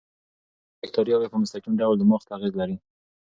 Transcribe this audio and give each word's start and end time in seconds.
کولمو 0.03 0.79
بکتریاوې 0.81 1.27
په 1.31 1.37
مستقیم 1.41 1.73
ډول 1.81 1.95
دماغ 1.97 2.21
ته 2.27 2.31
اغېز 2.37 2.53
لري. 2.61 2.77